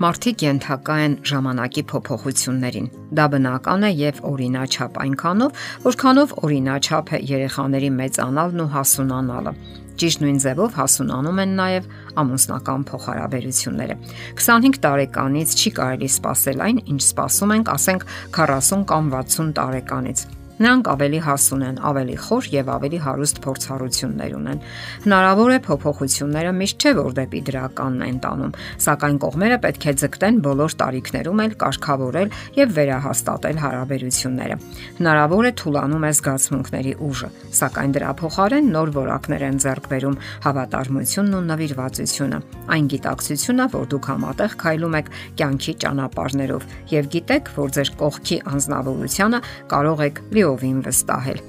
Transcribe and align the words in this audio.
Մարդիկ 0.00 0.42
ենթակա 0.46 0.94
են 1.04 1.14
ժամանակի 1.28 1.82
փոփոխություններին։ 1.90 2.86
Դա 3.18 3.26
բնական 3.34 3.82
է 3.84 3.90
եւ 3.98 4.22
օրինաչափ 4.30 4.96
այնքանով, 5.02 5.58
որքանով 5.84 6.32
օրինաչափ 6.40 7.12
է 7.12 7.20
երեխաների 7.28 7.90
մեծանալն 7.98 8.64
ու 8.64 8.68
հասունանալը։ 8.78 9.54
Ճիշտ 10.00 10.24
նույն 10.24 10.40
ձևով 10.46 10.80
հասունանում 10.80 11.44
են 11.44 11.54
նաև 11.60 11.92
ամուսնական 12.24 12.88
փոխհարաբերությունները։ 12.88 14.00
25 14.40 14.82
տարեկանից 14.88 15.56
չի 15.60 15.76
կարելի 15.76 16.12
սпасել 16.16 16.64
այն, 16.64 16.84
ինչ 16.96 17.00
սпасում 17.10 17.56
ենք, 17.60 17.72
ասենք 17.76 18.12
40 18.40 18.86
կամ 18.88 19.16
60 19.20 19.56
տարեկանից։ 19.60 20.28
Նրանք 20.60 20.88
ավելի 20.92 21.20
հասուն 21.24 21.62
են, 21.64 21.76
ավելի 21.88 22.16
խոր 22.20 22.46
եւ 22.52 22.70
ավելի 22.74 22.98
հարուստ 23.00 23.38
փորձառություններ 23.44 24.32
ունեն։ 24.36 24.58
Հնարավոր 25.06 25.52
է 25.54 25.58
փոփոխությունները 25.64 26.50
միշտ 26.60 26.84
չէ 26.84 26.92
որ 27.00 27.14
դեպի 27.16 27.40
դրականն 27.48 28.02
են 28.04 28.18
տանում, 28.20 28.52
սակայն 28.84 29.16
կողմերը 29.24 29.58
պետք 29.64 29.86
է 29.88 29.94
ձգտեն 30.00 30.40
բոլոր 30.44 30.74
տարիքներում 30.80 31.40
էլ 31.40 31.54
կարգավորել 31.64 32.34
եւ 32.60 32.74
վերահաստատել 32.76 33.60
հարաբերությունները։ 33.64 34.58
Հնարավոր 35.00 35.48
է 35.48 35.52
թուլանում 35.60 36.04
է 36.04 36.12
զգացմունքների 36.20 36.92
ուժը, 37.08 37.30
սակայն 37.60 37.96
դրա 37.96 38.10
փոխարեն 38.20 38.70
նոր 38.76 38.92
որակներ 39.00 39.46
են 39.48 39.60
ձեռք 39.64 39.88
բերում 39.90 40.20
հավատարմությունն 40.44 41.38
ու 41.40 41.44
նվիրվածությունը։ 41.50 42.38
Այն 42.70 42.90
գիտակցությունը, 42.90 43.64
որ 43.80 43.88
դուք 43.90 44.10
համատեղ 44.10 44.56
քայլում 44.60 44.96
եք 45.00 45.10
կյանքի 45.40 45.74
ճանապարհներով 45.80 46.68
եւ 46.90 47.10
գիտեք, 47.16 47.50
որ 47.56 47.74
ձեր 47.80 47.92
կողքի 48.00 48.38
անznավորությունը 48.50 49.40
կարող 49.70 50.04
եք 50.10 50.22
լիո 50.30 50.49
լիովին 50.50 50.78
վստահել 50.82 51.40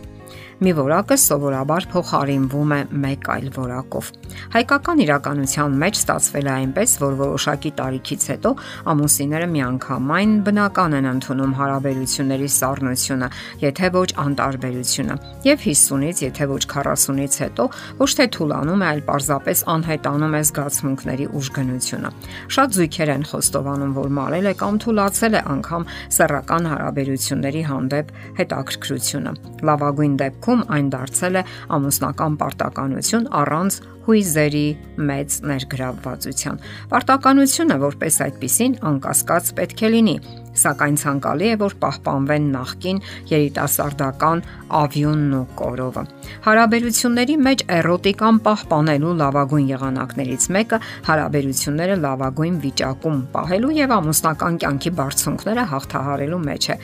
մի 0.61 0.71
որակը 0.77 1.15
սովորաբար 1.17 1.85
փոխարինվում 1.89 2.73
է 2.75 2.79
մեկ 3.01 3.29
այլ 3.33 3.47
որակով։ 3.55 4.09
Հայկական 4.53 4.99
իրականության 5.01 5.77
մեջ 5.81 5.95
ստացվել 5.97 6.47
է 6.47 6.51
այնպես, 6.53 6.91
որ 7.01 7.15
որոշակի 7.21 7.71
տարիքից 7.79 8.25
հետո 8.31 8.51
ամուսինները 8.93 9.47
միանգամայն 9.55 10.35
բնական 10.45 10.95
են 10.99 11.07
ընդունում 11.11 11.55
հարաբերությունների 11.61 12.49
սառնությունը, 12.61 13.29
եթե 13.65 13.89
ոչ 13.97 14.09
անտարբերությունը, 14.21 15.15
եւ 15.49 15.65
50-ից, 15.65 16.21
եթե 16.29 16.47
ոչ 16.51 16.61
40-ից 16.75 17.39
հետո 17.41 17.65
ոչ 18.01 18.09
թե 18.21 18.29
թուլանում 18.37 18.85
է, 18.85 18.87
այլ 18.91 19.01
պարզապես 19.09 19.65
անհետանում 19.71 20.37
է 20.37 20.41
զգացմունքների 20.51 21.27
ուժգնությունը։ 21.41 22.13
Շատ 22.53 22.77
զույգեր 22.77 23.13
են 23.17 23.27
խոստովանում, 23.31 23.97
որ 23.97 24.13
մարել 24.21 24.51
է 24.51 24.55
կամ 24.61 24.79
թուլացել 24.85 25.33
է 25.41 25.43
անգամ 25.57 25.89
սեռական 26.21 26.71
հարաբերությունների 26.71 27.61
հանդեպ 27.71 28.15
հետաքրքրությունը։ 28.41 29.31
Լավագույն 29.71 30.15
դեպքում 30.21 30.50
դեպքում 30.51 30.71
այն 30.75 30.87
դարձել 30.91 31.37
է 31.39 31.43
ամուսնական 31.75 32.33
պարտականություն 32.41 33.27
առանց 33.39 33.77
հույզերի 34.05 34.67
մեծ 35.07 35.37
ներգրավվածության։ 35.47 36.59
Պարտականությունը 36.91 37.77
որպես 37.85 38.15
այդպիսին 38.27 38.75
անկասկած 38.91 39.51
պետք 39.61 39.83
է 39.87 39.91
լինի, 39.95 40.15
սակայն 40.61 40.97
ցանկալի 41.01 41.47
է 41.51 41.55
որ 41.61 41.75
պահպանվեն 41.81 42.47
նախքին 42.55 42.99
երիտասարդական 43.31 44.43
ավյունն 44.81 45.35
ու 45.37 45.45
կորովը։ 45.61 46.03
Հարաբերությունների 46.45 47.35
մեջ 47.45 47.63
էրոտիկան 47.75 48.37
պահպանելու 48.45 49.13
լավագույն 49.21 49.67
եղանակներից 49.71 50.47
մեկը 50.55 50.79
հարաբերությունները 51.07 51.95
լավագույն 52.05 52.59
վիճակում 52.65 53.17
պահելու 53.35 53.73
եւ 53.77 53.93
ամուսնական 53.97 54.59
կյանքի 54.61 54.91
բարձունքները 55.01 55.65
հաղթահարելու 55.71 56.41
մեջ 56.51 56.67
է։ 56.71 56.77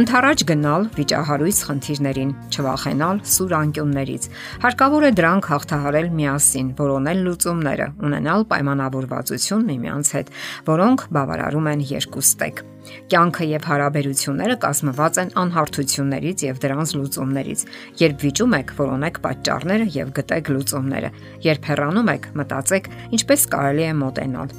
Ընթառաջ 0.00 0.44
գնալ 0.50 0.88
վիճահարույց 1.00 1.62
խնդիրներին, 1.70 2.34
չվախենալ 2.50 3.22
սուր 3.34 3.54
անկյուններից։ 3.60 4.28
Հարկավոր 4.64 5.06
է 5.08 5.12
դրանք 5.20 5.50
հաղթահարել 5.50 6.10
միասին, 6.20 6.74
որոնել 6.80 7.24
լուծումները, 7.30 7.88
ունենալ 8.10 8.46
պայմանավորվածություն 8.50 9.66
միմյանց 9.70 10.12
հետ, 10.16 10.34
որոնք 10.70 11.08
բավարարում 11.16 11.72
են 11.74 11.88
երկուստեք։ 11.94 12.64
Կյանքը 13.10 13.46
եւ 13.50 13.66
հարաբերությունները 13.70 14.56
կազմված 14.64 15.20
են 15.20 15.30
անհարթություններից 15.42 16.44
եւ 16.46 16.62
դրանց 16.64 16.94
լուծումներից։ 17.00 17.64
Երբ 18.00 18.24
վիճում 18.24 18.56
եք, 18.60 18.72
որոնեք 18.80 19.20
պատճառները 19.26 19.86
եւ 19.98 20.14
գտեք 20.20 20.50
լուծումները։ 20.54 21.12
Երբ 21.50 21.70
հեռանում 21.70 22.10
եք, 22.14 22.26
մտածեք, 22.40 22.90
ինչպես 23.20 23.46
կարելի 23.54 23.86
է 23.90 23.94
մոտենալ։ 24.00 24.58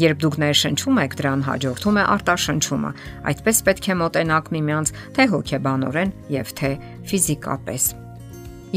Երբ 0.00 0.20
դուք 0.22 0.36
ներշնչում 0.40 1.00
եք, 1.02 1.16
դրան 1.18 1.42
հաջորդում 1.44 1.98
է 2.00 2.04
արտաշնչումը։ 2.14 2.92
Այդպես 3.30 3.58
պետք 3.66 3.88
է 3.90 3.96
մոտենաք 4.00 4.48
միմյանց 4.54 4.92
թե 5.18 5.26
հոգեբանորեն 5.34 6.14
եւ 6.36 6.54
թե 6.60 6.70
ֆիզիկապես։ 7.10 7.90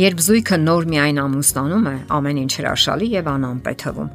Երբ 0.03 0.25
զույգը 0.25 0.59
նոր 0.67 0.89
միայն 0.89 1.23
ամուսնանում 1.23 1.87
է, 1.93 1.95
ամեն 2.17 2.43
ինչ 2.43 2.53
հրաշալի 2.59 3.09
եւ 3.13 3.33
անամպ 3.37 3.71
է 3.71 3.75
թվում։ 3.83 4.13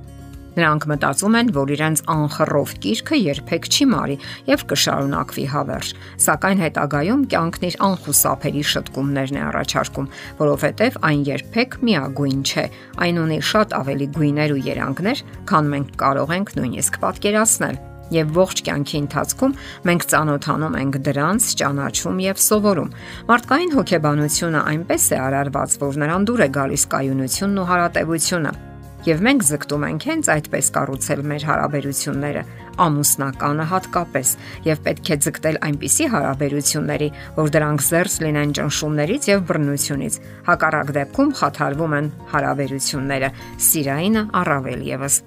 Նրանք 0.58 0.86
մտածում 0.90 1.36
են, 1.38 1.50
որ 1.54 1.70
իրենց 1.76 2.00
անխռով 2.10 2.70
կիրքը 2.82 3.18
երբեք 3.18 3.66
չի 3.70 3.84
մարի 3.92 4.16
եւ 4.48 4.64
կշարունակվի 4.72 5.44
հավերժ, 5.52 5.90
սակայն 6.24 6.62
հետագայում 6.64 7.22
կյանքն 7.34 7.66
իր 7.68 7.76
անխուսափելի 7.88 8.64
շտկումներն 8.72 9.38
է 9.38 9.42
առաջարկում, 9.48 10.08
որովհետեւ 10.42 10.98
այն 11.08 11.22
երբեք 11.28 11.78
միագույն 11.88 12.40
չէ։ 12.42 12.64
Այն 13.06 13.20
ունի 13.22 13.38
շատ 13.52 13.76
ավելի 13.78 14.08
գույներ 14.18 14.56
ու 14.58 14.62
երանգներ, 14.66 15.22
քան 15.46 15.70
մենք 15.78 15.94
կարող 16.02 16.34
ենք 16.38 16.52
նույնիսկ 16.58 16.98
պատկերացնել 17.06 17.78
եւ 18.08 18.30
ողջ 18.38 18.62
կյանքի 18.64 19.00
ընթացքում 19.04 19.56
մենք 19.88 20.06
ծանոթանում 20.12 20.78
ենք 20.80 20.96
դրանց, 21.08 21.48
ճանաչում 21.60 22.22
եւ 22.24 22.40
սովորում։ 22.44 22.94
Մարդկային 23.28 23.74
հոգեբանությունը 23.76 24.62
այնպես 24.72 25.10
է 25.12 25.20
արարված, 25.26 25.76
որ 25.84 26.00
նրան 26.04 26.30
դուր 26.32 26.46
է 26.46 26.48
գալիս 26.56 26.88
կայունությունն 26.96 27.60
ու 27.60 27.68
հարատեվությունը 27.68 28.54
եւ 29.06 29.22
մենք 29.28 29.44
զգտում 29.48 29.84
ենք 29.88 30.06
հենց 30.08 30.30
այդպես 30.34 30.70
կառուցել 30.74 31.22
մեր 31.30 31.46
հարաբերությունները, 31.48 32.42
ամուսնականը 32.82 33.66
հատկապես, 33.72 34.32
եւ 34.68 34.82
պետք 34.88 35.12
է 35.14 35.18
ձգտել 35.28 35.60
այնպիսի 35.68 36.10
հարաբերությունների, 36.14 37.08
որ 37.38 37.52
դրանք 37.58 37.86
զերծ 37.88 38.18
լինեն 38.26 38.54
ճնշումներից 38.58 39.30
եւ 39.32 39.46
բռնությունից։ 39.52 40.20
Հակառակ 40.50 40.94
դեպքում 40.98 41.34
խաթարվում 41.42 41.98
են 41.98 42.12
հարաբերությունները, 42.34 43.34
սիրայինը 43.68 44.28
առավել 44.42 44.86
եւս։ 44.92 45.22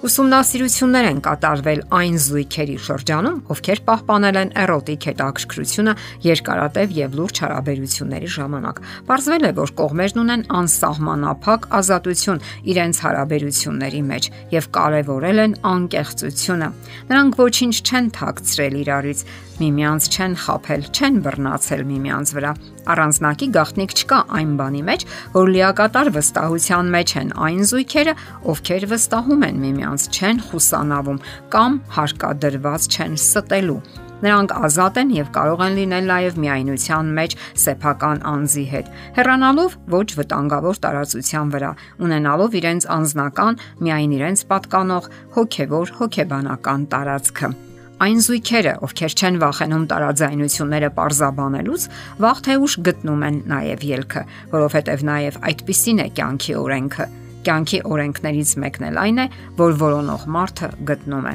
Ուսումնասիրություններ 0.00 1.06
են 1.10 1.18
կատարվել 1.20 1.80
այն 1.92 2.14
զույգերի 2.24 2.76
շրջանում, 2.86 3.34
ովքեր 3.52 3.80
պահպանել 3.84 4.38
են 4.40 4.52
էրոտիկ 4.62 5.06
հետաքրքրությունը 5.10 5.92
երկարատև 6.24 6.94
եւ 6.96 7.18
լուրջ 7.18 7.40
հարաբերությունների 7.44 8.30
ժամանակ։ 8.36 8.80
Պարզվել 9.10 9.44
է, 9.44 9.50
որ 9.60 9.74
կողմերն 9.80 10.22
ունեն 10.24 10.46
անսահմանափակ 10.60 11.68
ազատություն 11.80 12.42
իրենց 12.72 13.02
հարաբերությունների 13.04 14.02
մեջ 14.08 14.30
եւ 14.56 14.70
կարեւորել 14.80 15.44
են 15.44 15.58
անկեղծությունը։ 15.68 16.72
Նրանք 17.12 17.40
ոչինչ 17.44 17.76
չեն 17.84 18.10
թաքցրել 18.16 18.80
իրարից, 18.80 19.24
միմյանց 19.60 20.08
չեն 20.16 20.34
խაფել, 20.40 20.82
չեն 20.96 21.16
բռնացել 21.28 21.82
միմյանց 21.92 22.32
վրա։ 22.40 22.52
Առանձնակի 22.90 23.48
գաղտնիք 23.56 23.94
չկա 24.00 24.20
այն 24.40 24.52
բանի 24.60 24.82
մեջ, 24.88 25.06
որ 25.36 25.50
լիակատար 25.54 26.12
վստահության 26.16 26.92
մեջ 26.96 27.16
են 27.20 27.32
այն 27.46 27.64
զույգերը, 27.70 28.14
ովքեր 28.54 28.86
վստահում 28.94 29.48
են 29.50 29.64
միմյանց, 29.64 30.06
չեն 30.16 30.44
խուսանավում 30.50 31.24
կամ 31.54 31.80
հարկադրված 31.96 32.88
չեն 32.90 33.18
ստելու։ 33.20 33.80
Նրանք 34.20 34.52
ազատ 34.68 34.98
են 35.00 35.12
եւ 35.16 35.28
կարող 35.36 35.62
են 35.64 35.78
լինել 35.80 36.10
նաեւ 36.10 36.40
միայնության 36.44 37.12
մեջ 37.16 37.36
սեփական 37.62 38.20
անձի 38.32 38.64
հետ, 38.74 38.90
հեռանալով 39.16 39.78
ոչ 39.96 40.08
վտանգավոր 40.18 40.82
տարածության 40.84 41.54
վրա, 41.56 41.72
ունենալով 42.04 42.60
իրենց 42.60 42.90
անձնական, 42.98 43.64
միայն 43.80 44.14
իրենց 44.20 44.46
պատկանող 44.52 45.10
հոգեվոր 45.40 45.96
հոգեբանական 46.02 46.86
տարածքը։ 46.92 47.54
Այն 48.00 48.22
զույգերը, 48.24 48.70
ովքեր 48.86 49.14
չեն 49.20 49.34
վախենում 49.42 49.82
տարաձայնությունները 49.90 50.88
parzabanելուց, 50.96 51.82
վաղ 52.24 52.38
թե 52.46 52.54
ուշ 52.64 52.76
գտնում 52.86 53.24
են 53.28 53.40
նաև 53.50 53.82
ելքը, 53.84 54.22
որովհետև 54.54 55.02
նաև 55.04 55.36
այդպիսին 55.50 56.00
է 56.00 56.06
կյանքի 56.16 56.54
օրենքը։ 56.60 57.06
Կյանքի 57.44 57.80
օրենքներից 57.92 58.52
մեկն 58.64 58.86
էլ 58.88 59.00
այն 59.04 59.20
է, 59.20 59.26
որ 59.60 59.76
որոնող 59.84 60.24
մարդը 60.32 60.70
գտնում 60.88 61.28
է։ 61.28 61.34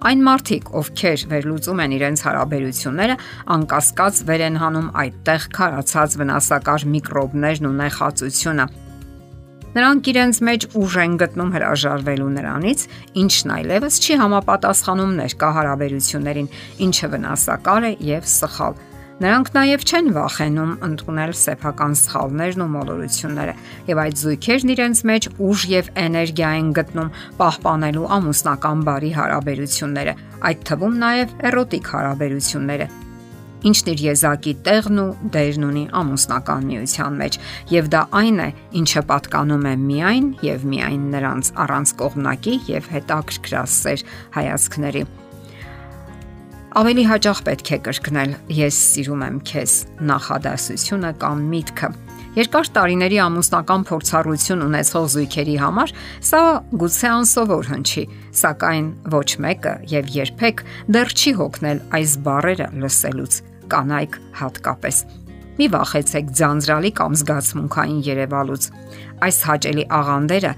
Այն 0.00 0.22
մարդիկ, 0.30 0.70
ովքեր 0.80 1.24
վերլուծում 1.34 1.82
են 1.84 1.96
իրենց 1.98 2.22
հարաբերությունները, 2.24 3.16
անկասկած 3.56 4.22
վեր 4.30 4.44
են 4.46 4.60
հանում 4.62 4.88
այդտեղ 5.02 5.48
քարացած 5.58 6.16
վնասակար 6.22 6.86
միկրոբներն 6.94 7.68
ու 7.68 7.74
նեղացությունը, 7.80 8.66
Նրանք 9.70 10.08
իրենց 10.10 10.38
մեջ 10.46 10.64
ուժ 10.80 10.94
են 10.98 11.12
գտնում 11.20 11.50
հրաժարվելու 11.54 12.30
նրանից, 12.36 12.80
ինչն 13.22 13.50
այլևս 13.54 13.98
չի 14.02 14.14
համապատասխանում 14.18 15.12
ներկա 15.20 15.50
հարաբերություններին, 15.56 16.48
ինչը 16.86 17.10
վնասակար 17.12 17.86
է 17.86 17.92
եւ 18.10 18.26
սխալ։ 18.34 18.80
Նրանք 19.20 19.50
նաև 19.52 19.82
չեն 19.84 20.06
վախենում 20.16 20.72
ընդունել 20.86 21.32
սեփական 21.36 21.94
սխալներն 22.00 22.64
ու 22.64 22.68
մոլորությունները, 22.74 23.54
եւ 23.90 24.00
այդ 24.00 24.16
զույգերն 24.20 24.72
իրենց 24.74 25.02
մեջ 25.10 25.28
ուժ 25.50 25.66
եւ 25.74 25.92
էներգիա 26.06 26.50
են 26.56 26.72
գտնում 26.80 27.12
պահպանելու 27.42 28.08
ամուսնական 28.16 28.82
բարի 28.88 29.12
հարաբերությունները, 29.20 30.16
այդ 30.50 30.66
թվում 30.72 30.98
նաև 31.04 31.38
էրոտիկ 31.52 31.94
հարաբերությունները։ 31.94 32.90
ինչն 33.68 33.90
իր 33.92 34.02
եզակի 34.06 34.52
տեղն 34.66 35.00
ու 35.02 35.06
դերն 35.34 35.66
ունի 35.68 35.84
ամուսնական 36.00 36.68
միության 36.70 37.18
մեջ, 37.20 37.38
եւ 37.74 37.90
դա 37.94 38.02
այն 38.20 38.42
է, 38.44 38.48
ինչը 38.80 39.02
պատկանում 39.10 39.66
է 39.70 39.74
միայն 39.84 40.28
եւ 40.46 40.68
միայն 40.74 41.08
նրանց 41.14 41.52
առանց 41.64 41.94
կողմնակի 42.00 42.54
եւ 42.70 42.92
հետաքրքրասեր 42.96 44.06
հայացքների։ 44.40 45.04
Ավելի 46.80 47.04
հաճախ 47.10 47.38
պետք 47.50 47.70
է 47.74 47.78
կրկնել 47.88 48.36
ես 48.60 48.76
սիրում 48.90 49.24
եմ 49.26 49.38
քեզ 49.50 49.72
նախադասությունը 50.06 51.10
կամ 51.18 51.42
միտքը 51.50 51.90
Երկար 52.30 52.68
տարիների 52.76 53.16
ամուսնական 53.24 53.84
փորձառություն 53.88 54.62
ունեցող 54.68 55.08
զույգերի 55.16 55.56
համար 55.64 55.92
սա 56.30 56.42
գուցե 56.82 57.10
անսովոր 57.16 57.70
հնչի, 57.72 58.06
սակայն 58.44 58.88
ոչ 59.18 59.28
մեկը 59.50 59.76
եւ 59.98 60.16
երբեք 60.20 60.66
դեռ 60.94 61.14
չի 61.18 61.36
հոգնել 61.42 61.86
այս 61.98 62.18
բառերը 62.30 62.74
լսելուց 62.84 63.44
կանայք 63.70 64.18
հատկապես։ 64.40 64.98
Մի 65.60 65.66
վախեցեք 65.74 66.28
ձանձրալի 66.40 66.90
կամ 66.96 67.16
զգացմունքային 67.20 68.02
երևալուց։ 68.06 68.68
Այս 69.26 69.38
հաճելի 69.50 69.84
աղանդերը 70.00 70.52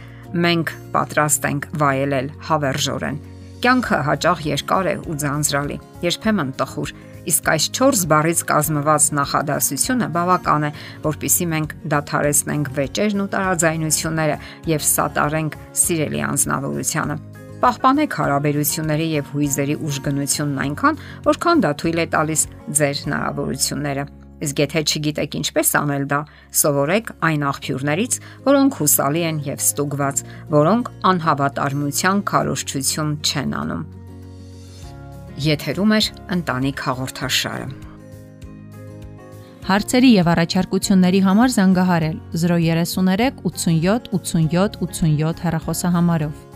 մենք 0.46 0.74
պատրաստ 0.94 1.48
ենք 1.48 1.66
վայելել 1.82 2.28
հավերժորեն։ 2.48 3.18
Կյանքը 3.62 3.98
հաճախ 4.08 4.44
երկար 4.46 4.86
է 4.92 4.94
ու 5.06 5.16
ձանձրալի, 5.22 5.80
երբեմն 6.02 6.54
տխուր, 6.62 6.94
իսկ 7.32 7.50
այս 7.52 7.66
4 7.78 8.06
բառից 8.10 8.40
կազմված 8.50 9.10
նախադասությունը 9.18 10.08
բավական 10.16 10.66
է, 10.66 10.72
որpիսի 11.06 11.50
մենք 11.52 11.76
դադարեցնենք 11.94 12.72
վեճերն 12.78 13.26
ու 13.26 13.28
տարաձայնությունները 13.36 14.40
եւ 14.72 14.88
սատարենք 14.92 15.60
սիրելի 15.82 16.26
անznավորությունը 16.32 17.31
պահպանեք 17.62 18.14
հարաբերությունների 18.18 19.04
եւ 19.12 19.28
հույզերի 19.32 19.74
ուժգնությունն 19.86 20.56
այնքան, 20.62 20.96
որքան 21.28 21.62
դա 21.62 21.70
թույլ 21.82 22.02
է 22.02 22.06
տալիս 22.14 22.42
ձեր 22.78 22.96
հնարավորությունները։ 23.02 24.04
Իսկ 24.42 24.62
եթե 24.62 24.80
չգիտեք 24.82 25.36
ինչպես 25.38 25.68
անել 25.78 26.04
դա, 26.10 26.18
սովորեք 26.58 27.12
այն 27.28 27.44
աղբյուրներից, 27.52 28.18
որոնք 28.48 28.78
հուսալի 28.82 29.22
են 29.30 29.38
եւ 29.46 29.62
ստուգված, 29.62 30.24
որոնք 30.50 30.90
անհավատարմության 31.12 32.22
քարոշչություն 32.32 33.14
չեն 33.22 33.56
անում։ 33.62 33.88
Եթերում 35.46 35.94
է 35.94 36.00
ընտանիք 36.42 36.86
հաղորդաշարը։ 36.90 37.66
Հարցերի 39.62 40.08
եւ 40.18 40.28
առաջարկությունների 40.32 41.20
համար 41.22 41.52
զանգահարել 41.54 42.16
033 42.34 43.44
87 43.46 44.10
87 44.18 44.80
87 44.82 45.44
հեռախոսահամարով։ 45.46 46.51